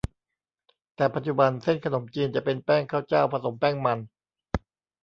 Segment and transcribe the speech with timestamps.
[0.95, 3.99] แต่ปัจจุบัน เส้นขนมจีนจะเป็นแป้งข้าวเจ้า ผสมแป้งมัน